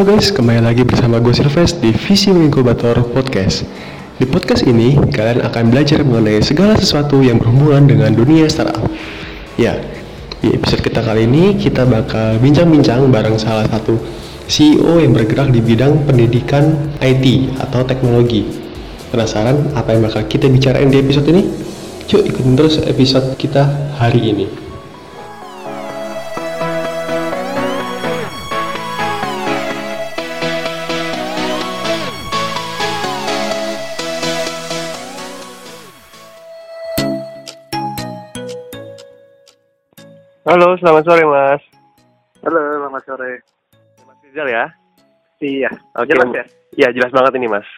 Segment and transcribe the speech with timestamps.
[0.00, 3.68] Halo guys, kembali lagi bersama gue Silves di Visi Inkubator Podcast.
[4.16, 8.80] Di podcast ini, kalian akan belajar mengenai segala sesuatu yang berhubungan dengan dunia startup.
[9.60, 9.76] Ya,
[10.40, 14.00] di episode kita kali ini kita bakal bincang-bincang bareng salah satu
[14.48, 18.48] CEO yang bergerak di bidang pendidikan IT atau teknologi.
[19.12, 21.44] Penasaran apa yang bakal kita bicarain di episode ini?
[22.08, 23.68] Yuk ikutin terus episode kita
[24.00, 24.69] hari ini.
[40.40, 41.62] Halo, selamat sore Mas.
[42.40, 43.44] Halo, selamat sore.
[44.08, 44.64] Mas Rizal ya?
[45.40, 46.08] Iya, Oke.
[46.08, 46.44] jelas ya?
[46.80, 47.68] Ya, jelas banget ini Mas.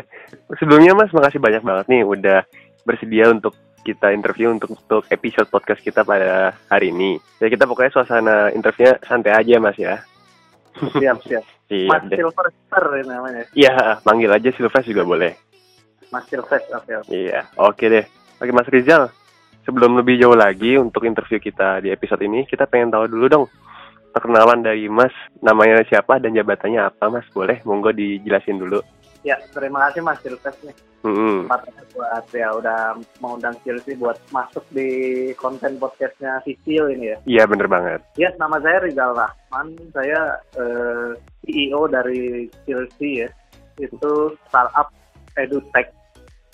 [0.60, 2.44] Sebelumnya Mas, makasih banyak banget nih udah
[2.84, 3.56] bersedia untuk
[3.88, 7.16] kita interview untuk, untuk episode podcast kita pada hari ini.
[7.40, 10.04] Ya kita pokoknya suasana interviewnya santai aja Mas ya.
[10.76, 11.44] Siap, siap.
[11.70, 12.18] Iya, Mas deh.
[12.18, 13.42] Silverster ini namanya.
[13.54, 15.38] Iya, panggil aja Silves juga boleh.
[16.10, 16.92] Mas Silvest, oke.
[16.98, 17.14] oke.
[17.14, 18.02] Iya, oke deh.
[18.42, 19.06] Oke Mas Rizal,
[19.64, 23.46] sebelum lebih jauh lagi untuk interview kita di episode ini, kita pengen tahu dulu dong
[24.10, 27.26] perkenalan dari Mas, namanya siapa dan jabatannya apa Mas?
[27.30, 28.82] Boleh, monggo dijelasin dulu.
[29.20, 30.74] Ya, terima kasih Mas Silvest nih.
[31.00, 32.80] Hmm, Tempatnya buat ya udah
[33.24, 34.88] mengundang Chelsea buat masuk di
[35.32, 37.16] konten podcastnya Visio ini ya.
[37.24, 38.04] iya bener banget.
[38.20, 39.80] Ya, nama saya Rizal Rahman.
[39.96, 41.08] Saya eh,
[41.44, 43.28] CEO dari Chelsea ya.
[43.80, 44.92] Itu startup
[45.40, 45.88] edutech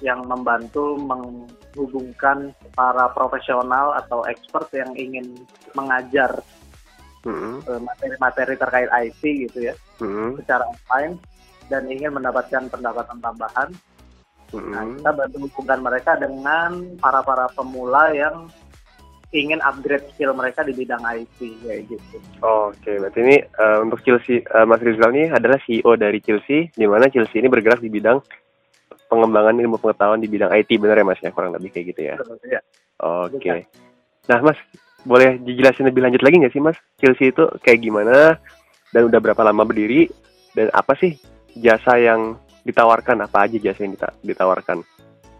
[0.05, 5.33] yang membantu menghubungkan para profesional atau expert yang ingin
[5.73, 6.45] mengajar
[7.27, 11.19] Hmm, eh, materi-materi terkait IT gitu ya hmm, secara online
[11.67, 13.75] dan ingin mendapatkan pendapatan tambahan.
[14.55, 15.03] Nah, hmm.
[15.03, 18.47] kita bantu hubungkan mereka dengan para para pemula yang
[19.35, 22.17] ingin upgrade skill mereka di bidang IT kayak gitu.
[22.47, 26.87] Oke, berarti ini eh, untuk Chelsea, eh, Mas Rizal ini adalah CEO dari Chelsea, di
[26.87, 28.23] mana Chelsea ini bergerak di bidang
[29.07, 32.17] pengembangan ilmu pengetahuan di bidang IT, bener ya Mas ya, kurang lebih kayak gitu ya.
[32.47, 32.61] Ya.
[33.01, 33.67] Oke.
[34.27, 34.59] Nah, Mas,
[35.07, 36.79] boleh dijelasin lebih lanjut lagi nggak sih, Mas?
[36.99, 38.39] Chelsea itu kayak gimana
[38.91, 40.11] dan udah berapa lama berdiri
[40.59, 41.15] dan apa sih
[41.59, 42.35] jasa yang
[42.67, 43.23] ditawarkan?
[43.23, 44.83] Apa aja jasa yang dita- ditawarkan?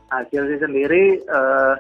[0.07, 1.75] Nah, Chelsea sendiri eh,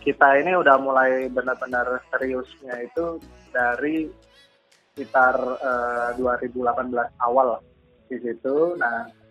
[0.00, 3.20] kita ini udah mulai benar-benar seriusnya itu
[3.52, 4.08] dari
[4.94, 6.64] sekitar eh, 2018
[7.20, 7.60] awal
[8.08, 8.78] di situ.
[8.80, 9.23] Nah,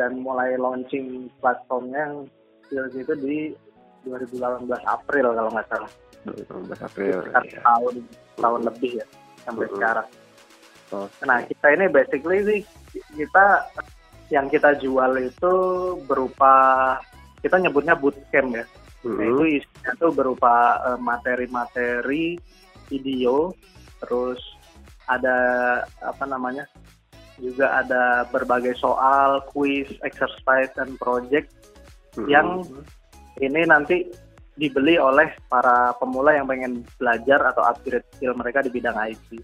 [0.00, 2.24] dan mulai launching platformnya
[2.72, 3.38] yang itu di
[4.08, 5.92] 2018 April kalau nggak salah.
[6.24, 7.16] 19 April.
[7.20, 7.60] Sekitar ya.
[7.60, 7.94] tahun
[8.40, 9.06] tahun lebih ya
[9.44, 9.76] sampai Mm-mm.
[9.76, 10.08] sekarang.
[10.90, 11.22] Oke.
[11.28, 12.60] Nah, kita ini basically sih
[13.12, 13.46] kita
[14.32, 15.54] yang kita jual itu
[16.08, 16.54] berupa
[17.44, 18.64] kita nyebutnya bootcamp ya.
[19.04, 22.36] Nah, itu isinya tuh berupa eh, materi-materi
[22.88, 23.52] video,
[24.00, 24.40] terus
[25.08, 25.36] ada
[26.04, 26.64] apa namanya?
[27.40, 31.48] Juga ada berbagai soal, quiz, exercise, dan project
[32.14, 32.28] Mm-mm.
[32.28, 32.62] yang
[33.40, 34.04] ini nanti
[34.60, 39.40] dibeli oleh para pemula yang pengen belajar atau upgrade skill mereka di bidang IT.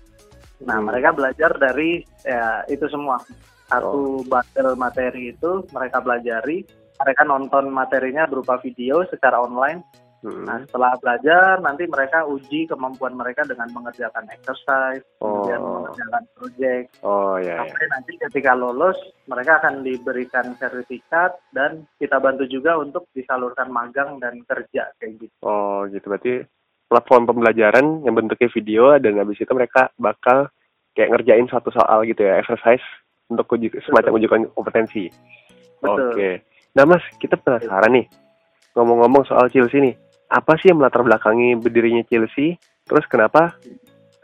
[0.65, 0.89] Nah, Hmm.
[0.89, 3.21] mereka belajar dari ya itu semua.
[3.67, 6.63] Satu bundle materi itu mereka pelajari,
[7.03, 9.83] mereka nonton materinya berupa video secara online.
[10.23, 10.47] Mm-mm.
[10.47, 15.73] Nah, setelah belajar nanti mereka uji kemampuan mereka dengan mengerjakan exercise, kemudian Oh.
[15.83, 16.87] mengerjakan project.
[17.05, 17.65] Oh ya ya.
[17.65, 18.99] Sampai nanti ketika lulus,
[19.31, 25.35] mereka akan diberikan sertifikat dan kita bantu juga untuk disalurkan magang dan kerja kayak gitu.
[25.47, 26.35] Oh gitu berarti
[26.87, 30.51] platform pembelajaran yang bentuknya video dan habis itu mereka bakal
[30.95, 32.85] kayak ngerjain satu soal gitu ya exercise
[33.27, 35.05] untuk uji, semacam uji kompetensi.
[35.83, 36.47] Oke.
[36.79, 38.07] Nah mas kita penasaran nih
[38.77, 39.95] ngomong-ngomong soal Chelsea nih
[40.27, 43.55] apa sih yang melatar belakangi berdirinya Chelsea terus kenapa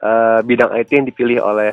[0.02, 1.72] eh, bidang IT yang dipilih oleh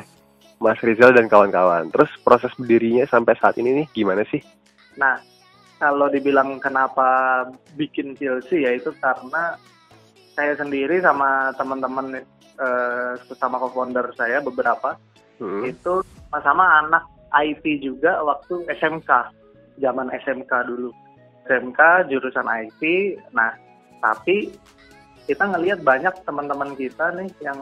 [0.60, 4.42] Mas Rizal dan kawan-kawan terus proses berdirinya sampai saat ini nih gimana sih?
[5.00, 5.16] Nah,
[5.80, 9.56] kalau dibilang kenapa bikin TLC ya itu karena
[10.36, 12.20] saya sendiri sama teman-teman
[12.60, 14.94] eh, sesama co-founder saya beberapa
[15.40, 15.64] Hmm.
[15.64, 19.08] itu sama anak IT juga waktu SMK,
[19.80, 20.92] zaman SMK dulu.
[21.48, 22.82] SMK jurusan IT.
[23.32, 23.56] Nah,
[24.00, 24.52] tapi
[25.28, 27.60] kita ngelihat banyak teman-teman kita nih yang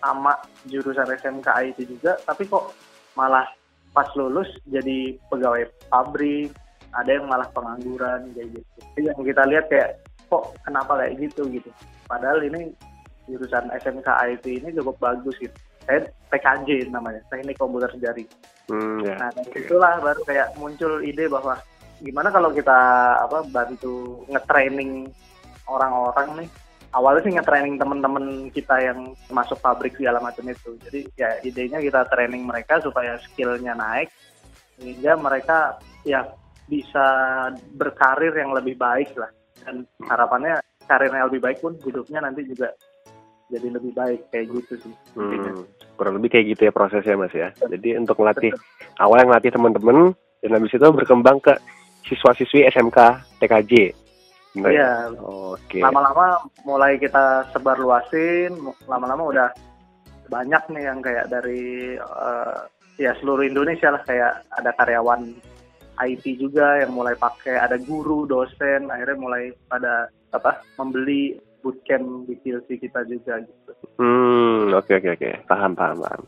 [0.00, 2.72] sama jurusan SMK IT juga, tapi kok
[3.12, 3.44] malah
[3.92, 6.54] pas lulus jadi pegawai pabrik,
[6.96, 8.78] ada yang malah pengangguran kayak gitu.
[8.96, 9.90] Jadi Yang kita lihat kayak
[10.30, 11.70] kok kenapa kayak gitu gitu.
[12.08, 12.72] Padahal ini
[13.28, 15.54] jurusan SMK IT ini cukup bagus gitu.
[15.84, 18.24] Saya PKJ namanya, Teknik Komputer Jari.
[18.70, 19.18] Hmm, ya.
[19.18, 21.58] Nah, dari itulah baru kayak muncul ide bahwa
[22.00, 22.78] gimana kalau kita
[23.26, 25.10] apa bantu nge-training
[25.70, 26.48] orang-orang nih
[26.90, 30.74] awalnya sih nge-training temen-temen kita yang masuk pabrik segala macam itu.
[30.82, 34.10] Jadi ya idenya kita training mereka supaya skillnya naik
[34.80, 36.26] sehingga mereka ya
[36.66, 37.06] bisa
[37.78, 39.30] berkarir yang lebih baik lah.
[39.62, 40.58] Dan harapannya
[40.88, 42.74] karirnya lebih baik pun hidupnya nanti juga
[43.50, 44.94] jadi lebih baik kayak gitu sih.
[45.18, 45.66] Hmm,
[45.98, 47.50] kurang lebih kayak gitu ya prosesnya mas ya.
[47.54, 48.54] Jadi untuk ngelatih
[48.98, 51.54] awalnya ngelatih teman-teman dan habis itu berkembang ke
[52.06, 52.98] siswa-siswi SMK
[53.42, 53.72] TKJ.
[54.58, 54.70] Ya?
[54.70, 54.92] Iya.
[55.22, 55.78] Oke.
[55.78, 58.54] Lama-lama mulai kita sebar luasin,
[58.90, 59.48] lama-lama udah
[60.30, 62.58] banyak nih yang kayak dari eh,
[62.98, 65.34] ya seluruh Indonesia lah kayak ada karyawan
[66.00, 72.34] IT juga yang mulai pakai, ada guru, dosen, akhirnya mulai pada apa membeli bootcamp di
[72.40, 73.72] PLC kita juga gitu.
[74.00, 75.30] Hmm, oke oke oke.
[75.44, 76.22] Paham paham paham.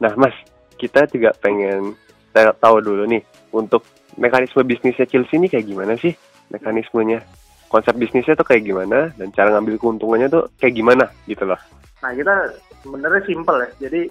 [0.00, 0.32] Nah, Mas,
[0.80, 1.92] kita juga pengen
[2.32, 3.20] tahu dulu nih
[3.52, 3.84] untuk
[4.16, 6.14] mekanisme bisnisnya Chelsea ini kayak gimana sih
[6.48, 7.20] mekanismenya?
[7.68, 11.60] Konsep bisnisnya tuh kayak gimana dan cara ngambil keuntungannya tuh kayak gimana gitu loh.
[12.00, 12.34] Nah kita
[12.80, 13.70] sebenarnya simple ya.
[13.88, 14.02] Jadi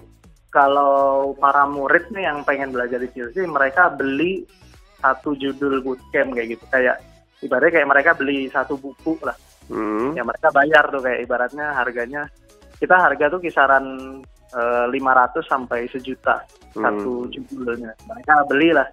[0.48, 4.46] kalau para murid nih yang pengen belajar di Chelsea, mereka beli
[5.02, 6.64] satu judul bootcamp kayak gitu.
[6.70, 7.02] Kayak
[7.42, 9.36] ibaratnya kayak mereka beli satu buku lah.
[9.68, 10.16] Hmm.
[10.16, 12.22] Ya mereka bayar tuh kayak ibaratnya harganya
[12.78, 13.84] kita harga tuh kisaran
[14.54, 17.92] eh, 500 sampai sejuta satu judulnya.
[18.06, 18.88] Mereka beli lah.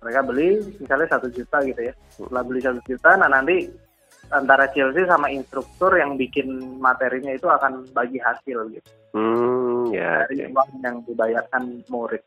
[0.00, 0.48] Mereka beli
[0.80, 1.94] misalnya satu juta gitu ya.
[2.14, 3.68] Setelah beli satu juta, nah nanti
[4.30, 6.46] antara Chelsea sama instruktur yang bikin
[6.78, 10.22] materinya itu akan bagi hasil gitu Hmm, ya.
[10.30, 12.22] dari uang yang dibayarkan murid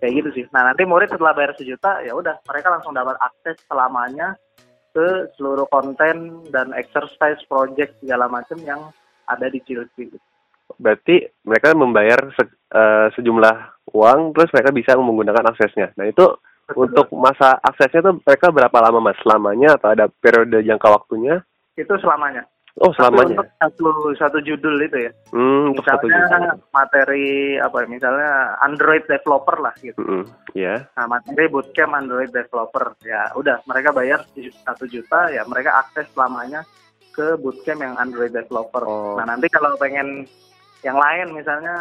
[0.00, 3.60] kayak gitu sih nah nanti murid setelah bayar sejuta ya udah mereka langsung dapat akses
[3.68, 4.32] selamanya
[4.92, 8.80] ke seluruh konten dan exercise project segala macam yang
[9.24, 10.20] ada di Chelsea gitu.
[10.76, 13.56] Berarti mereka membayar se- eh, sejumlah
[13.92, 15.96] uang terus mereka bisa menggunakan aksesnya.
[15.96, 16.36] Nah, itu
[16.74, 19.18] untuk masa aksesnya tuh mereka berapa lama Mas?
[19.18, 21.40] Selamanya atau ada periode jangka waktunya?
[21.72, 23.36] itu selamanya Oh, Tapi selamanya.
[23.36, 26.72] untuk satu satu judul itu ya Hmm, untuk satu misalnya juta.
[26.72, 30.88] materi apa ya, misalnya Android developer lah gitu Mm-mm, Ya.
[30.96, 32.96] Nah, materi bootcamp Android developer.
[33.02, 34.24] Ya, udah mereka bayar
[34.62, 36.64] satu juta, ya mereka akses selamanya
[37.10, 38.82] ke bootcamp yang Android developer.
[38.82, 39.16] Oh.
[39.16, 40.24] Nah, nanti kalau pengen
[40.82, 41.74] yang lain misalnya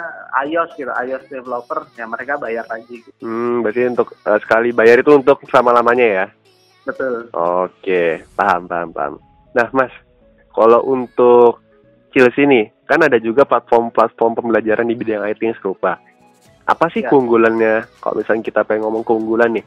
[0.45, 3.01] iOS gitu, iOS developer, ya mereka bayar lagi.
[3.01, 3.25] Gitu.
[3.25, 6.25] Hmm, berarti untuk eh, sekali bayar itu untuk selama-lamanya ya?
[6.86, 7.30] Betul.
[7.33, 9.13] Oke, paham, paham, paham.
[9.57, 9.94] Nah, Mas,
[10.53, 11.62] kalau untuk
[12.13, 15.98] Chelsea nih, kan ada juga platform-platform pembelajaran di bidang IT yang serupa.
[16.69, 17.09] Apa sih Ya.
[17.09, 19.65] keunggulannya, kalau misalnya kita pengen ngomong keunggulan nih,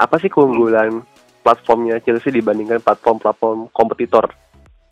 [0.00, 1.04] apa sih keunggulan
[1.44, 4.32] platformnya Chelsea dibandingkan platform-platform kompetitor?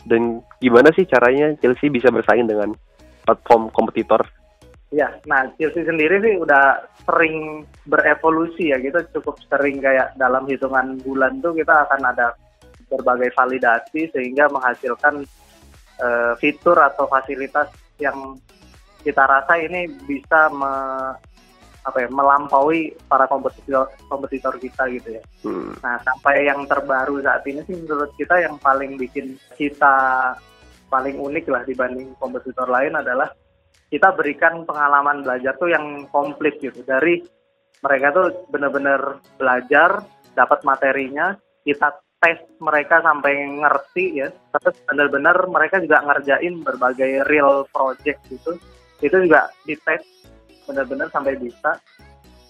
[0.04, 2.72] Dan gimana sih caranya Chelsea bisa bersaing dengan
[3.30, 4.26] platform kompetitor?
[4.90, 8.78] Ya, nah Chelsea sendiri sih udah sering berevolusi ya.
[8.82, 12.34] Kita cukup sering kayak dalam hitungan bulan tuh kita akan ada
[12.90, 15.22] berbagai validasi sehingga menghasilkan
[16.02, 17.70] eh, fitur atau fasilitas
[18.02, 18.34] yang
[19.06, 20.72] kita rasa ini bisa me,
[21.86, 25.22] apa ya, melampaui para kompetitor kompetitor kita gitu ya.
[25.46, 29.96] Hmm, Nah, sampai yang terbaru saat ini sih menurut kita yang paling bikin kita
[30.90, 33.30] paling unik lah dibanding kompetitor lain adalah
[33.90, 36.82] kita berikan pengalaman belajar tuh yang komplit gitu.
[36.82, 37.22] Dari
[37.80, 40.02] mereka tuh benar-benar belajar,
[40.34, 41.34] dapat materinya,
[41.64, 44.28] kita tes mereka sampai ngerti ya.
[44.30, 48.58] Terus benar-benar mereka juga ngerjain berbagai real project gitu.
[49.00, 50.04] Itu juga dites
[50.68, 51.80] benar-benar sampai bisa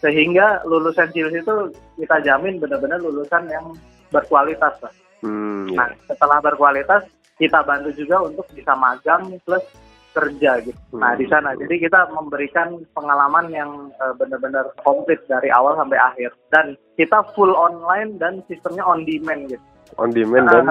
[0.01, 1.57] sehingga lulusan Chelsea itu
[2.01, 3.77] kita jamin benar-benar lulusan yang
[4.09, 4.93] berkualitas lah.
[5.21, 5.97] hmm, Nah, ya.
[6.09, 7.05] setelah berkualitas
[7.41, 9.65] kita bantu juga untuk bisa magang plus
[10.11, 10.99] kerja gitu.
[10.99, 16.35] Nah, di sana jadi kita memberikan pengalaman yang eh, benar-benar komplit dari awal sampai akhir
[16.51, 19.63] dan kita full online dan sistemnya on demand gitu.
[19.99, 20.67] On demand dan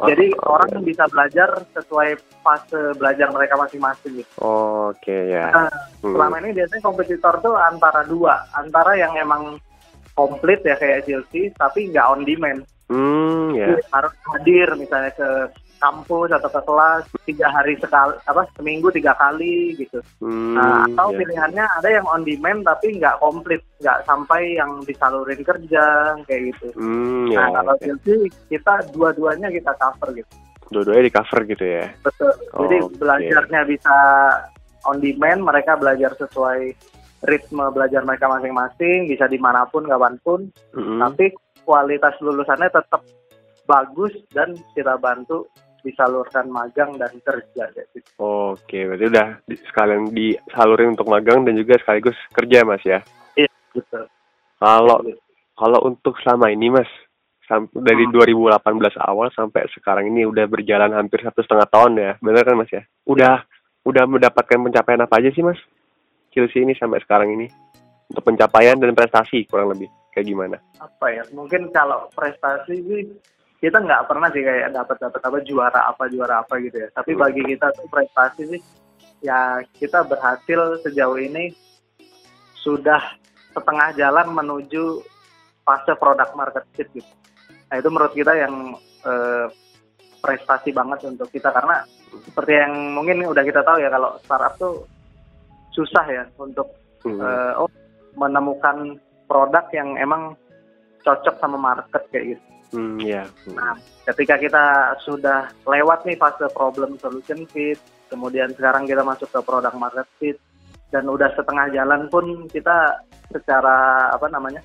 [0.00, 4.30] Ah, jadi orang bisa belajar sesuai fase belajar mereka masing-masing gitu.
[4.42, 5.46] oke ya.
[5.54, 5.70] Nah,
[6.02, 6.18] Hmm.
[6.18, 9.62] selama ini biasanya kompetitor tuh antara dua, antara yang emang
[10.18, 12.66] komplit ya kayak Chelsea, tapi nggak on demand.
[12.90, 13.54] Hmm.
[13.54, 15.28] Jadi harus hadir misalnya ke
[15.82, 19.98] kampus atau ke kelas tiga hari sekali, apa seminggu tiga kali gitu.
[20.22, 21.18] Hmm, Nah, atau ya.
[21.18, 26.70] pilihannya ada yang on demand tapi nggak komplit, nggak sampai yang disalurin kerja kayak gitu.
[26.78, 27.50] Hmm, ya.
[27.50, 27.82] Nah, kalau oke.
[27.82, 30.32] Chelsea kita dua-duanya kita cover gitu.
[30.70, 31.84] Dua-duanya di cover gitu ya.
[32.00, 32.32] Betul.
[32.64, 32.96] Jadi Oke.
[32.96, 33.96] belajarnya bisa
[34.88, 36.72] on demand, mereka belajar sesuai
[37.28, 40.50] ritme belajar mereka masing-masing, bisa di mana pun, kapan pun.
[40.74, 40.98] Mm-mm.
[40.98, 41.30] Tapi
[41.62, 43.02] kualitas lulusannya tetap
[43.62, 45.46] bagus dan kita bantu
[45.82, 47.98] disalurkan magang dan kerja gitu.
[48.18, 49.28] Oke, berarti udah
[49.70, 53.02] sekalian disalurin untuk magang dan juga sekaligus kerja, Mas ya.
[53.34, 54.06] Iya, betul.
[54.62, 54.98] Kalau
[55.52, 56.90] kalau untuk selama ini, Mas,
[57.60, 62.56] dari 2018 awal sampai sekarang ini udah berjalan hampir satu setengah tahun ya, benar kan
[62.56, 62.82] mas ya?
[63.04, 63.44] Udah
[63.82, 65.58] udah mendapatkan pencapaian apa aja sih mas?
[66.32, 67.50] Chelsea ini sampai sekarang ini
[68.08, 70.56] untuk pencapaian dan prestasi kurang lebih kayak gimana?
[70.80, 71.22] Apa ya?
[71.36, 73.02] Mungkin kalau prestasi sih
[73.62, 76.88] kita nggak pernah sih kayak dapat dapat apa juara apa juara apa gitu ya.
[76.90, 78.62] Tapi bagi kita tuh prestasi sih
[79.22, 81.54] ya kita berhasil sejauh ini
[82.58, 82.98] sudah
[83.54, 85.06] setengah jalan menuju
[85.62, 87.12] fase product market fit gitu.
[87.70, 88.74] Nah itu menurut kita yang
[89.06, 89.46] eh,
[90.18, 94.74] prestasi banget untuk kita karena seperti yang mungkin udah kita tahu ya kalau startup tuh
[95.70, 97.18] susah ya untuk Hmm.
[97.18, 97.70] eh, oh
[98.14, 98.94] menemukan
[99.26, 100.38] produk yang emang
[101.02, 102.51] cocok sama market kayak gitu.
[102.72, 103.28] Hmm, ya.
[103.44, 103.56] Hmm.
[103.56, 103.76] Nah,
[104.08, 104.64] ketika kita
[105.04, 107.76] sudah lewat nih fase problem solution fit,
[108.08, 110.36] kemudian sekarang kita masuk ke product market fit,
[110.88, 113.00] dan udah setengah jalan pun kita
[113.32, 114.60] secara apa namanya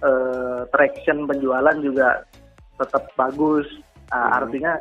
[0.00, 2.24] eh, traction penjualan juga
[2.76, 3.64] tetap bagus.
[4.12, 4.36] Nah, Hmm.
[4.44, 4.72] Artinya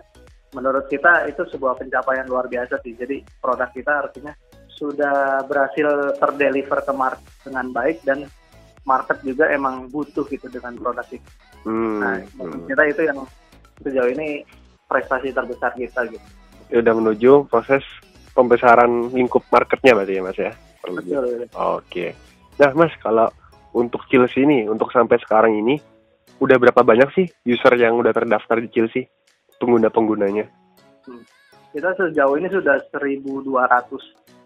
[0.55, 2.95] menurut kita itu sebuah pencapaian luar biasa sih.
[2.95, 4.31] Jadi produk kita artinya
[4.75, 8.27] sudah berhasil terdeliver ke market dengan baik dan
[8.85, 11.29] market juga emang butuh gitu dengan produk itu.
[11.65, 12.69] Hmm, Nah, hmm.
[12.69, 13.19] kita itu yang
[13.81, 14.45] sejauh ini
[14.85, 16.27] prestasi terbesar kita gitu.
[16.69, 17.81] Ya udah menuju proses
[18.37, 20.51] pembesaran lingkup marketnya berarti ya mas ya?
[20.85, 21.49] Betul.
[21.57, 22.13] Oke.
[22.61, 23.27] Nah mas kalau
[23.73, 25.81] untuk Chelsea ini untuk sampai sekarang ini
[26.37, 29.09] udah berapa banyak sih user yang udah terdaftar di Chelsea
[29.57, 30.45] pengguna penggunanya?
[31.75, 33.51] Kita sejauh ini sudah 1.200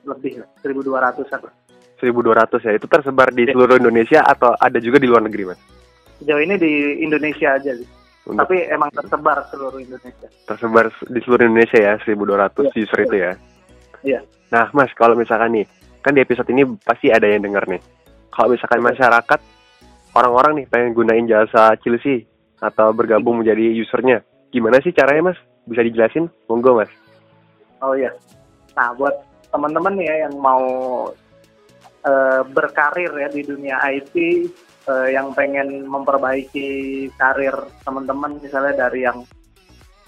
[0.01, 1.49] lebih, 1.200 apa.
[1.99, 3.51] 1200 ya itu tersebar di Ya.
[3.51, 5.59] seluruh Indonesia atau ada juga di luar negeri mas?
[6.17, 7.87] Sejauh ini di Indonesia aja sih.
[8.25, 10.27] Untuk Tapi emang tersebar seluruh Indonesia.
[10.45, 12.79] tersebar di seluruh Indonesia ya 1200 Iya.
[12.79, 13.31] user itu ya?
[14.01, 14.19] Iya.
[14.49, 15.65] Nah mas kalau misalkan nih
[15.99, 17.81] kan di episode ini pasti ada yang denger nih.
[18.29, 19.39] Kalau misalkan masyarakat
[20.11, 22.23] orang-orang nih pengen gunain jasa Chelsea
[22.57, 25.39] atau bergabung menjadi usernya, gimana sih caranya mas?
[25.63, 26.27] Bisa dijelasin?
[26.45, 26.91] Monggo mas.
[27.79, 28.11] Oh iya.
[28.75, 29.11] Nah, buat
[29.49, 30.61] teman-teman nih ya yang mau
[32.47, 34.15] berkarir ya di dunia IT
[34.87, 36.67] eh, yang pengen memperbaiki
[37.15, 39.23] karir teman-teman misalnya dari yang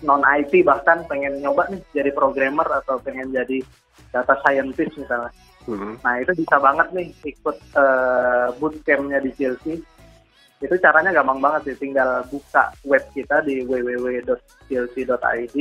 [0.01, 3.61] non IT bahkan pengen nyoba nih jadi programmer atau pengen jadi
[4.11, 5.31] data scientist misalnya.
[5.65, 5.93] Hmm.
[6.01, 9.77] Nah itu bisa banget nih ikut eh, bootcampnya di Chelsea.
[10.61, 15.57] Itu caranya gampang banget sih, tinggal buka web kita di www.chelsea.id.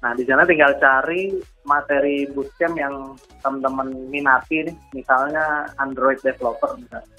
[0.00, 1.28] Nah di sana tinggal cari
[1.68, 3.14] materi bootcamp yang
[3.44, 7.16] teman-teman minati nih, misalnya Android developer misalnya,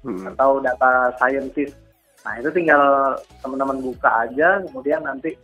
[0.00, 0.32] Hmm.
[0.32, 1.76] atau data scientist.
[2.24, 5.36] Nah itu tinggal teman-teman buka aja, kemudian nanti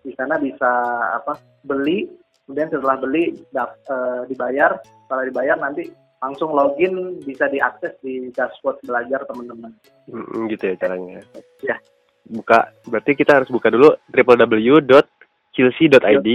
[0.00, 0.72] di sana bisa
[1.20, 1.36] apa
[1.68, 2.08] beli,
[2.48, 5.92] kemudian setelah beli dap- eh, dibayar, setelah dibayar nanti
[6.24, 9.76] langsung login bisa diakses di dashboard belajar teman-teman.
[10.08, 11.20] Hmm, gitu ya caranya.
[11.60, 11.76] Ya.
[12.22, 15.21] Buka, berarti kita harus buka dulu www.chelsea.id.
[15.52, 16.28] .id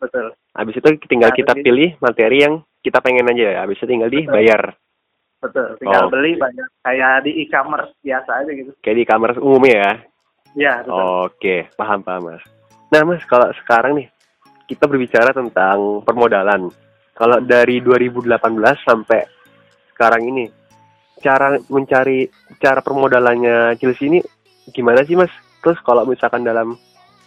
[0.00, 3.58] betul Habis itu tinggal Nah, kita pilih materi yang kita pengen aja ya.
[3.64, 4.20] Habis itu tinggal Betul.
[4.24, 4.62] dibayar.
[5.40, 5.68] betul.
[5.80, 6.12] Tinggal Oke.
[6.12, 8.70] beli banyak kayak di e-commerce biasa aja gitu.
[8.84, 9.92] Kayak di kamar umumnya ya.
[10.52, 11.00] Ya betul.
[11.32, 12.44] Oke, paham paham mas.
[12.92, 14.08] Nah mas, kalau sekarang nih
[14.68, 16.68] kita berbicara tentang permodalan.
[17.16, 18.36] Kalau dari 2018
[18.84, 19.24] sampai
[19.92, 20.44] sekarang ini,
[21.20, 22.28] cara mencari
[22.60, 24.20] cara permodalannya Chelsea ini
[24.72, 25.32] gimana sih mas?
[25.60, 26.76] Terus kalau misalkan dalam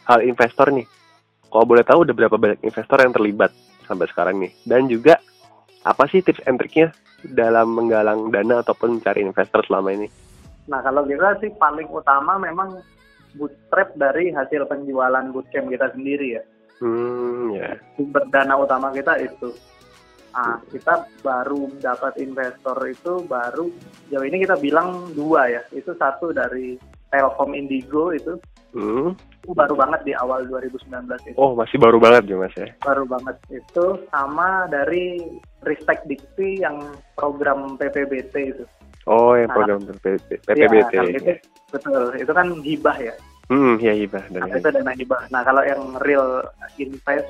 [0.08, 0.88] hal investor nih,
[1.48, 3.52] kalau boleh tahu udah berapa banyak investor yang terlibat
[3.86, 4.52] sampai sekarang nih?
[4.66, 5.20] Dan juga
[5.84, 6.92] apa sih tips and triknya
[7.24, 10.08] dalam menggalang dana ataupun mencari investor selama ini?
[10.68, 12.80] Nah kalau kita sih paling utama memang
[13.36, 16.44] bootstrap dari hasil penjualan bootcamp kita sendiri ya.
[16.84, 17.80] Hmm, ya.
[17.96, 19.56] sumber dana utama kita itu.
[20.34, 23.70] Nah, kita baru dapat investor itu baru
[24.10, 25.62] jauh ini kita bilang dua ya.
[25.70, 26.74] Itu satu dari
[27.14, 28.42] Telkom Indigo itu,
[28.74, 29.14] Hmm.
[29.44, 30.88] Itu baru banget di awal 2019
[31.28, 31.36] itu.
[31.36, 32.72] Oh, masih baru banget ya, Mas ya.
[32.80, 35.20] Baru banget itu sama dari
[35.68, 36.80] Ristek Dikti yang
[37.20, 38.64] program PPBT itu.
[39.04, 40.48] Oh, yang Nah, program PPBT.
[40.48, 41.36] Ya, kan itu,
[41.76, 42.16] betul.
[42.16, 43.16] Itu kan hibah ya.
[43.52, 45.22] Hmm, ya hibah dari Nah, itu dana hibah.
[45.28, 46.48] Nah, kalau yang real
[46.80, 47.28] invest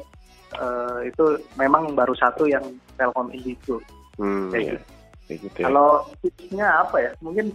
[0.53, 1.25] eh, itu
[1.57, 2.61] memang baru satu yang
[2.93, 3.81] Telkom Indigo.
[4.21, 4.71] Hmm, kayak ya.
[4.77, 4.85] gitu.
[5.25, 5.65] Kayak gitu ya.
[5.65, 5.89] Kalau
[6.21, 7.11] tipsnya apa ya?
[7.25, 7.49] Mungkin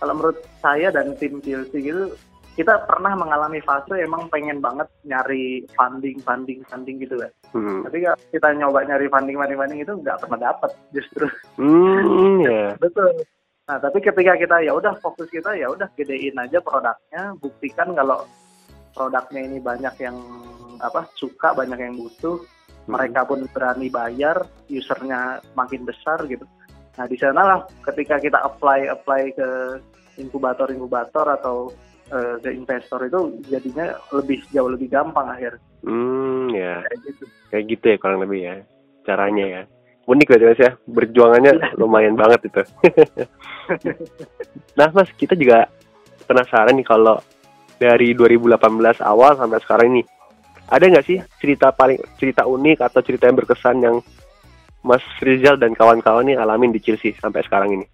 [0.00, 2.16] kalau menurut saya dan tim Chelsea gitu,
[2.58, 7.30] kita pernah mengalami fase emang pengen banget nyari funding, funding, funding gitu kan.
[7.54, 7.86] Hmm.
[7.86, 11.30] Tapi kalau kita nyoba nyari funding, funding, funding itu nggak pernah dapat justru.
[11.54, 12.74] Hmm, ya.
[12.82, 13.22] Betul.
[13.70, 18.26] Nah, tapi ketika kita ya udah fokus kita ya udah gedein aja produknya, buktikan kalau
[18.90, 20.18] produknya ini banyak yang
[20.82, 22.42] apa suka, banyak yang butuh,
[22.88, 22.96] Hmm.
[22.96, 26.48] mereka pun berani bayar, usernya makin besar gitu.
[26.96, 29.48] Nah di sanalah ketika kita apply apply ke
[30.16, 31.68] inkubator inkubator atau
[32.08, 36.82] eh, ke investor itu jadinya lebih jauh lebih gampang akhir Hmm, ya.
[36.82, 37.24] kayak gitu.
[37.48, 38.54] Kayak gitu ya kurang lebih ya.
[39.04, 39.62] Caranya ya.
[40.04, 40.72] Unik berarti Mas ya.
[40.84, 41.68] Berjuangannya Iya.
[41.76, 42.62] lumayan banget itu.
[44.78, 45.68] nah, Mas, kita juga
[46.26, 47.20] penasaran nih kalau
[47.76, 48.58] dari 2018
[49.00, 50.02] awal sampai sekarang ini
[50.66, 53.96] ada nggak sih cerita paling cerita unik atau cerita yang berkesan yang
[54.80, 57.86] Mas Rizal dan kawan-kawan nih alamin di Chelsea sampai sekarang ini?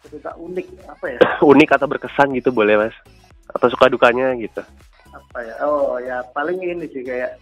[0.00, 1.18] cerita unik apa ya
[1.52, 2.96] unik atau berkesan gitu boleh Mas?
[3.54, 4.62] Atau suka dukanya gitu?
[5.10, 7.34] apa ya oh ya paling ini sih kayak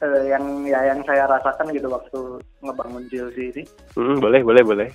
[0.00, 2.20] eh, yang ya yang saya rasakan gitu waktu
[2.64, 3.62] ngebangun Chelsea ini
[3.92, 4.88] Hmm, boleh, boleh, boleh.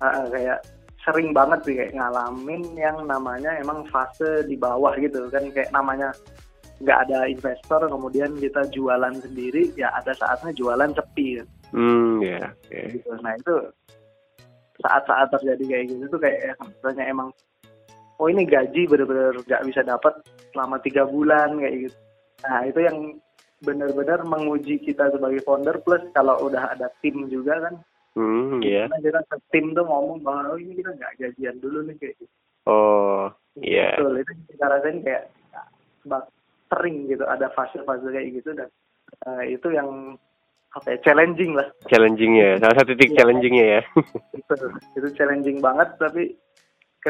[0.00, 0.64] Ah, kayak
[1.04, 6.08] sering banget sih kayak ngalamin yang namanya emang fase di bawah gitu kan kayak namanya
[6.80, 12.48] nggak ada investor kemudian kita jualan sendiri ya ada saatnya jualan sepi kan, Hmm, ya,
[12.48, 12.80] oke.
[12.96, 13.54] gitu nah itu
[14.80, 17.28] saat-saat terjadi kayak gitu tuh kayak misalnya emang
[18.18, 20.14] oh ini gaji bener-bener nggak bisa dapat
[20.52, 21.96] selama tiga bulan kayak gitu
[22.42, 22.98] nah itu yang
[23.58, 27.76] benar-benar menguji kita sebagai founder plus kalau udah ada tim juga kan
[28.18, 28.90] Hmm, iya.
[28.90, 32.34] Karena kita tim tuh ngomong bahwa oh ini kita nggak gajian dulu nih kayak gitu.
[32.66, 33.30] Oh,
[33.62, 33.94] iya.
[33.94, 35.30] Betul, itu kita rasain kayak
[36.02, 36.26] bak
[36.66, 38.66] sering gitu ada fase-fase kayak gitu dan
[39.22, 40.18] eh, itu yang
[40.74, 41.70] apa ya, challenging lah.
[41.86, 43.18] Challengingnya, salah satu titik Iya.
[43.22, 43.80] challengingnya ya.
[44.34, 44.54] Itu,
[44.98, 46.34] itu challenging banget tapi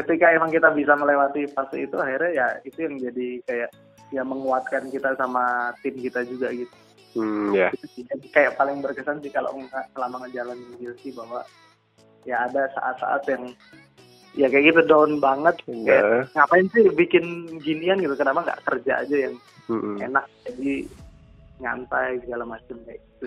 [0.03, 3.69] ketika emang kita bisa melewati fase itu akhirnya ya itu yang jadi kayak
[4.09, 6.75] ya menguatkan kita sama tim kita juga gitu.
[7.17, 7.73] Hmm, ya.
[7.97, 9.49] Jadi kayak paling berkesan sih kalau
[9.93, 11.41] selama ngejalanin Chelsea bahwa
[12.25, 13.43] ya ada saat-saat yang
[14.37, 19.01] ya kayak gitu down banget kayak Nah, ngapain sih bikin ginian gitu kenapa nggak kerja
[19.01, 20.85] aja yang hmm, enak jadi
[21.59, 23.25] nyantai segala macam kayak gitu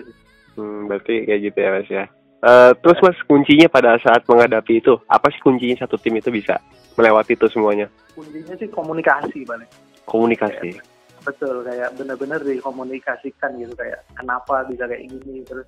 [0.55, 2.05] hmm, berarti kayak gitu ya mas ya.
[2.43, 6.59] Eh, terus mas kuncinya pada saat menghadapi itu apa sih kuncinya satu tim itu bisa
[6.93, 7.87] melewati itu semuanya?
[8.11, 9.69] kuncinya sih komunikasi paling
[10.03, 10.75] Komunikasi.
[11.23, 15.63] betul kayak benar-benar dikomunikasikan gitu kayak kenapa bisa kayak gini terus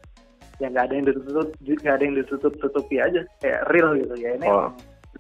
[0.58, 4.36] ya nggak ada yang ditutup nggak ada yang ditutup tutupi aja kayak real gitu ya
[4.36, 4.68] ini Oh.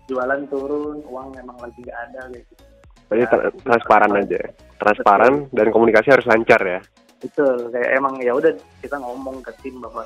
[0.05, 2.63] jualan turun uang emang lagi nggak ada kayak gitu
[3.05, 4.19] Berarti Ya, tra- itu transparan apa?
[4.19, 4.39] aja,
[4.75, 6.79] transparan dan komunikasi harus lancar ya.
[7.17, 8.51] betul kayak emang ya udah
[8.83, 10.03] kita ngomong ke tim bahwa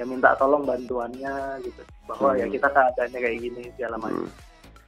[0.00, 2.40] ya minta tolong bantuannya gitu bahwa Hmm.
[2.40, 4.24] ya kita keadaannya kayak gini segala macam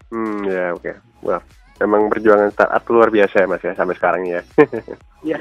[0.08, 0.92] Hmm, hmm ya oke.
[1.22, 1.40] Wah,
[1.78, 4.40] memang perjuangan startup luar biasa ya mas ya sampai sekarang ya.
[5.22, 5.38] Iya.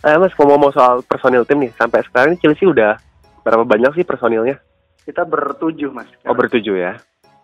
[0.00, 2.94] Eh, mas ngomong soal personil tim nih, sampai sekarang ini Chelsea udah
[3.40, 4.60] berapa banyak sih personilnya?
[5.00, 6.94] kita bertujuh mas Oh bertujuh ya.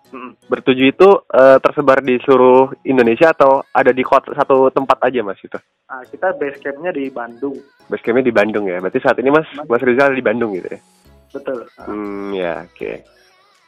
[0.07, 0.39] Mm.
[0.47, 5.41] Bertujuh itu eh, tersebar di seluruh Indonesia atau ada di kota satu tempat aja mas
[5.43, 5.59] itu?
[5.87, 8.79] Nah, kita base campnya di Bandung Basecampnya di Bandung ya.
[8.79, 10.79] Berarti saat ini mas Mas Rizal ada di Bandung gitu ya?
[11.37, 12.93] Betul Hmm ya oke.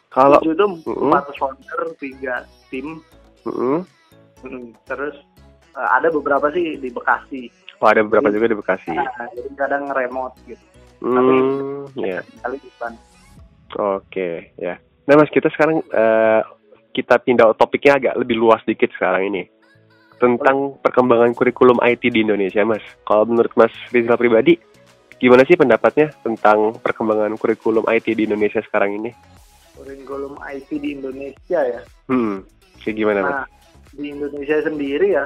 [0.09, 3.05] Kalau tujuh itu empat founder tiga tim.
[3.45, 3.85] Mm,
[4.89, 5.17] terus
[5.77, 7.49] eh, ada beberapa sih di Bekasi
[7.81, 8.95] oh, ada beberapa juga di Bekasi.
[8.95, 10.65] nah, jadi kadang remote gitu
[10.99, 12.27] Hmm ya.
[12.43, 12.71] kali di
[13.79, 14.75] Oke ya.
[15.07, 16.43] Nah mas kita sekarang eh,
[16.91, 19.47] kita pindah topiknya agak lebih luas dikit sekarang ini
[20.19, 22.83] tentang perkembangan kurikulum IT di Indonesia mas.
[23.07, 24.59] Kalau menurut mas Rizal pribadi
[25.19, 29.11] gimana sih pendapatnya tentang perkembangan kurikulum IT di Indonesia sekarang ini?
[29.75, 32.43] kurikulum IT di Indonesia ya Hmm,
[32.83, 33.31] kayak gimana mas?
[33.31, 33.47] Nah,
[33.95, 35.25] di Indonesia sendiri ya,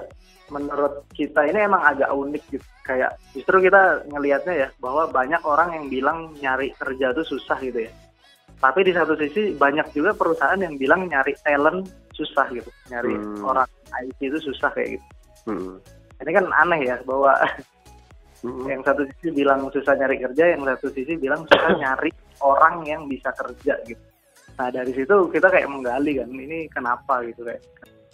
[0.48, 2.66] menurut kita ini emang agak unik gitu.
[2.82, 7.88] Kayak justru kita ngelihatnya ya bahwa banyak orang yang bilang nyari kerja itu susah gitu
[7.88, 7.92] ya.
[8.58, 13.42] Tapi di satu sisi banyak juga perusahaan yang bilang nyari talent susah gitu, nyari Hmm.
[13.48, 13.68] orang
[14.04, 15.06] IT itu susah kayak gitu.
[15.48, 15.80] Hmm.
[16.20, 17.34] Ini kan aneh ya bahwa
[18.42, 18.66] Hmm.
[18.66, 22.10] yang satu sisi bilang susah nyari kerja, yang satu sisi bilang susah nyari
[22.42, 24.02] orang yang bisa kerja gitu.
[24.58, 27.62] Nah dari situ kita kayak menggali kan, ini kenapa gitu kayak.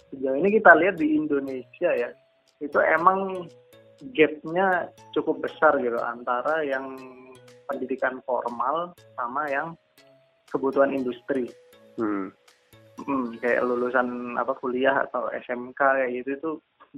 [0.09, 2.09] Sejauh ini kita lihat di Indonesia ya,
[2.61, 3.45] itu emang
[4.13, 6.97] gapnya cukup besar gitu antara yang
[7.69, 9.77] pendidikan formal sama yang
[10.49, 11.49] kebutuhan industri.
[11.97, 12.33] Hmm.
[12.99, 16.49] Hmm, kayak lulusan apa kuliah atau SMK kayak gitu itu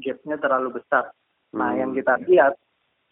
[0.02, 1.12] gapnya terlalu besar.
[1.54, 1.80] Nah, Hmm.
[1.84, 2.56] yang kita lihat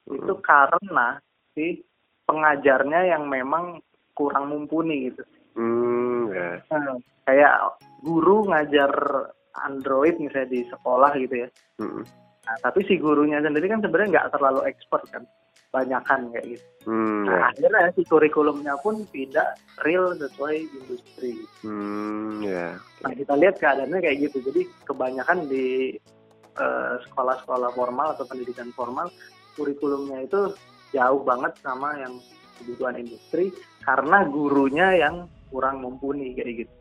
[0.10, 0.44] itu Hmm.
[0.44, 1.08] karena
[1.54, 1.82] si
[2.26, 3.82] pengajarnya yang memang
[4.14, 5.24] kurang mumpuni gitu.
[5.58, 6.62] Hmm, ya.
[6.70, 7.56] Nah, kayak
[8.06, 8.92] guru ngajar
[9.66, 11.50] Android misalnya di sekolah gitu ya.
[11.82, 12.06] Hmm.
[12.46, 15.24] Nah, tapi si gurunya sendiri kan sebenarnya nggak terlalu expert kan,
[15.74, 16.66] banyakan kayak gitu.
[16.90, 17.34] Hmm, ya.
[17.34, 21.44] Nah, akhirnya si kurikulumnya pun tidak real sesuai industri.
[21.66, 22.78] Hmm, ya.
[23.06, 24.38] Nah, kita lihat keadaannya kayak gitu.
[24.50, 25.98] Jadi kebanyakan di
[26.60, 29.08] eh, sekolah-sekolah formal atau pendidikan formal,
[29.60, 30.56] kurikulumnya itu
[30.96, 32.16] jauh banget sama yang
[32.64, 33.52] kebutuhan industri
[33.84, 36.74] karena gurunya yang kurang mumpuni kayak gitu.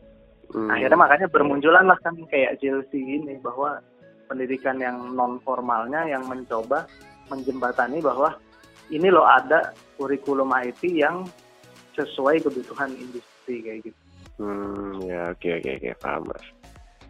[0.55, 0.71] Hmm.
[0.71, 3.83] Akhirnya makanya bermunculan lah kan kayak JLC ini bahwa
[4.31, 6.89] pendidikan yang non formalnya yang mencoba
[7.29, 8.33] menjembatani bahwa
[8.89, 11.25] ini loh ada kurikulum IT yang
[11.93, 13.99] sesuai kebutuhan industri kayak gitu.
[14.39, 16.45] Hmm, ya oke oke oke paham mas.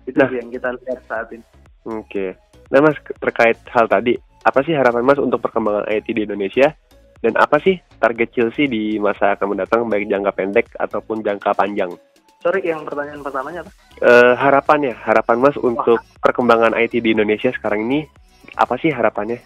[0.10, 0.32] Itu Nah.
[0.34, 1.46] yang kita lihat saat ini.
[1.88, 2.36] Oke.
[2.74, 4.18] Nah mas terkait hal tadi,
[4.50, 6.74] apa sih harapan mas untuk perkembangan IT di Indonesia?
[7.20, 11.92] Dan apa sih target Chelsea di masa akan mendatang baik jangka pendek ataupun jangka panjang?
[12.40, 13.72] Sorry, yang pertanyaan pertamanya apa?
[14.00, 18.08] Eh harapannya, harapan mas untuk perkembangan IT di Indonesia sekarang ini
[18.56, 19.38] apa sih harapannya?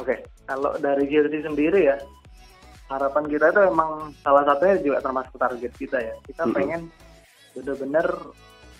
[0.00, 2.00] Oke, kalau dari Chelsea sendiri ya,
[2.88, 6.14] harapan kita itu emang salah satunya juga termasuk target kita ya.
[6.24, 6.56] Kita Mm-mm.
[6.56, 6.80] pengen
[7.52, 8.08] benar-benar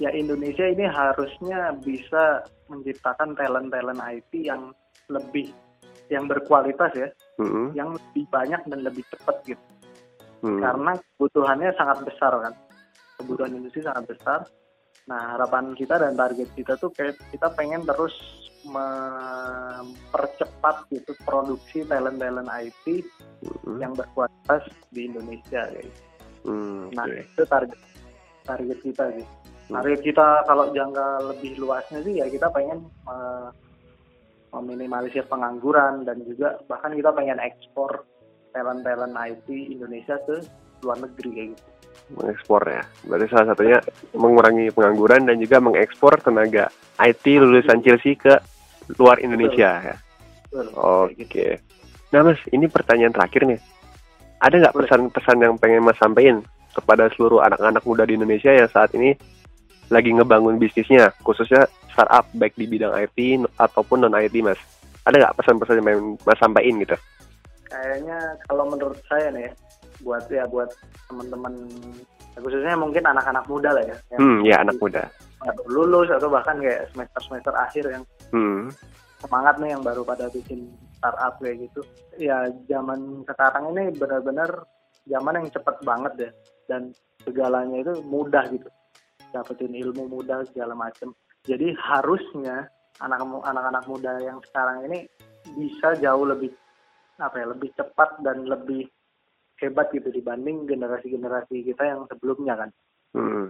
[0.00, 4.72] ya Indonesia ini harusnya bisa menciptakan talent-talent IT yang
[5.12, 5.52] lebih
[6.08, 7.08] yang berkualitas ya,
[7.40, 7.72] Mm-mm.
[7.76, 9.60] yang lebih banyak dan lebih cepat gitu.
[10.42, 10.62] Hmm.
[10.62, 12.54] Karena kebutuhannya sangat besar kan.
[13.18, 14.46] Kebutuhan industri sangat besar.
[15.08, 18.12] Nah, harapan kita dan target kita tuh kayak kita pengen terus
[18.68, 19.96] mempercepat
[20.92, 23.06] gitu produksi talent-talent IT
[23.42, 23.80] Mm-mm.
[23.80, 26.02] yang berkualitas di Indonesia kayak gitu.
[26.46, 27.78] Hmm, Nah, itu target
[28.46, 29.26] target kita sih.
[29.68, 29.74] Hmm.
[29.80, 33.48] Target kita kalau jangka lebih luasnya sih ya kita pengen eh,
[34.52, 38.04] meminimalisir pengangguran dan juga bahkan kita pengen ekspor
[38.56, 40.40] talent-talent IT Indonesia ke
[40.82, 41.64] luar negeri kayak gitu.
[42.08, 42.82] mengekspor ya.
[43.04, 43.78] Berarti salah satunya
[44.16, 46.72] mengurangi pengangguran dan juga mengekspor tenaga
[47.04, 48.32] IT lulusan Chelsea ke
[48.96, 49.96] luar Indonesia ya.
[50.80, 51.12] Oke.
[51.20, 51.60] gitu.
[52.08, 53.60] Nah mas, ini pertanyaan terakhir nih.
[54.40, 56.40] Ada nggak pesan-pesan yang pengen mas sampaikan
[56.72, 59.12] kepada seluruh anak-anak muda di Indonesia yang saat ini
[59.88, 63.18] lagi ngebangun bisnisnya, khususnya startup baik di bidang IT
[63.56, 64.60] ataupun non IT mas?
[65.08, 66.96] Ada nggak pesan-pesan yang mas sampaikan gitu?
[67.68, 68.16] Kayaknya
[68.48, 69.52] kalau menurut saya nih ya,
[70.00, 70.70] buat ya buat
[71.08, 71.52] teman-teman
[72.36, 75.04] ya khususnya mungkin anak-anak muda lah ya, yang Hmm, ya anak muda.
[75.38, 78.02] baru lulus atau bahkan kayak semester-semester akhir yang
[78.34, 78.68] Hmm,
[79.22, 81.80] semangat nih yang baru pada bikin startup kayak gitu.
[82.18, 84.50] Ya zaman sekarang ini benar-benar
[85.08, 86.30] zaman yang cepet banget ya
[86.68, 86.82] dan
[87.24, 88.68] segalanya itu mudah gitu.
[89.30, 91.12] Dapetin ilmu mudah segala macem.
[91.44, 95.06] Jadi harusnya anak anak-anak muda yang sekarang ini
[95.54, 96.50] bisa jauh lebih
[97.18, 98.86] apa ya lebih cepat dan lebih
[99.58, 102.70] hebat gitu dibanding generasi-generasi kita yang sebelumnya kan.
[103.14, 103.46] hmm,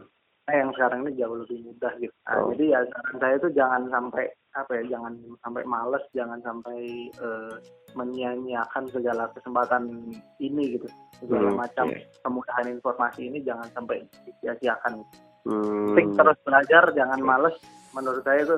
[0.48, 2.14] Nah, yang sekarang ini jauh lebih mudah gitu.
[2.24, 2.48] Nah, Oh.
[2.56, 4.24] Jadi ya saran saya itu jangan sampai
[4.56, 5.12] apa ya, jangan
[5.44, 6.80] sampai males, jangan sampai
[7.12, 7.54] eh,
[7.92, 10.08] menyia-nyiakan segala kesempatan
[10.40, 10.88] ini gitu.
[11.20, 12.00] Segala Hmm, macam oke.
[12.24, 15.04] kemudahan informasi ini jangan sampai disia-siakan.
[15.04, 15.27] hmm.
[15.48, 17.56] Penting terus belajar, jangan males.
[17.96, 18.56] Menurut saya itu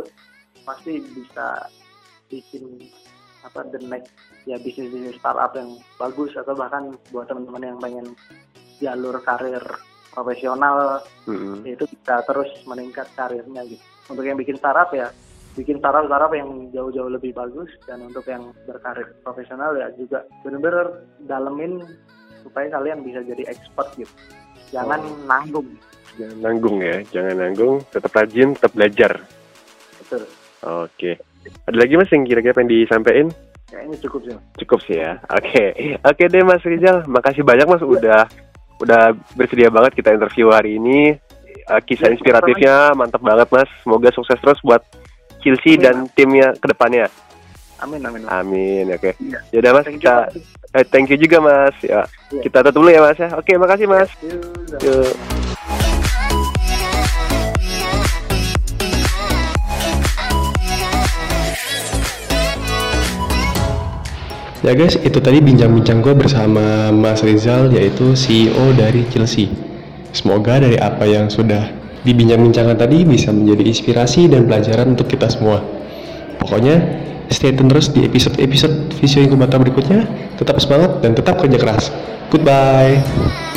[0.66, 1.70] pasti bisa
[2.26, 2.82] bikin
[3.40, 4.12] apa the next
[4.44, 8.06] ya bisnis bisnis startup yang bagus atau bahkan buat teman-teman yang pengen
[8.80, 9.64] jalur karir
[10.12, 11.62] profesional Hmm.
[11.62, 13.82] itu bisa terus meningkat karirnya gitu.
[14.10, 15.14] Untuk yang bikin startup ya,
[15.54, 21.06] bikin startup startup yang jauh-jauh lebih bagus dan untuk yang berkarir profesional ya juga benar-benar
[21.30, 21.86] dalemin
[22.42, 24.10] supaya kalian bisa jadi expert gitu.
[24.70, 25.14] Jangan Oh.
[25.26, 25.68] nanggung.
[26.14, 29.12] Jangan nanggung ya, jangan nanggung, tetap rajin, tetap belajar.
[29.98, 30.22] Betul.
[30.60, 31.10] Oke.
[31.64, 33.28] Ada lagi mas yang kira-kira pengen disampaikan?
[33.66, 34.34] Kayaknya cukup sih.
[34.58, 35.16] Cukup sih ya.
[35.30, 35.64] Oke.
[36.02, 38.26] Oke deh Mas Rizal, makasih banyak Mas udah
[38.76, 39.02] udah
[39.32, 41.14] bersedia banget kita interview hari ini.
[41.46, 43.70] Eh, kisah Ya, inspiratifnya mantap banget Mas.
[43.80, 44.82] Semoga sukses terus buat
[45.38, 45.80] Chelsea Amin.
[45.80, 47.06] dan timnya ke depannya.
[47.78, 48.26] Amin amin.
[48.26, 48.84] Amin.
[48.90, 49.14] Oke.
[49.16, 49.38] Iya.
[49.54, 50.16] Yaudah Mas, Thank you, kita.
[50.74, 51.76] Eh, thank you juga Mas.
[51.82, 52.06] Ya.
[52.30, 52.42] Iya.
[52.46, 53.28] Kita tutup dulu ya Mas ya.
[53.34, 54.10] Oke, makasih Mas.
[54.22, 54.42] Yuk,
[54.82, 55.14] Yuk.
[64.60, 69.48] Ya guys, itu tadi bincang-bincang gue bersama Mas Rizal yaitu CEO dari Chelsea.
[70.12, 71.72] Semoga dari apa yang sudah
[72.04, 75.64] dibincang-bincangkan tadi bisa menjadi inspirasi dan pelajaran untuk kita semua.
[76.36, 76.99] Pokoknya
[77.30, 80.04] stay tune terus di episode-episode Visio Inkubator berikutnya.
[80.36, 81.94] Tetap semangat dan tetap kerja keras.
[82.30, 83.49] Goodbye.